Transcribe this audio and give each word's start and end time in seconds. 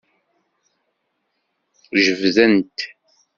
Jebden-t. 2.03 2.79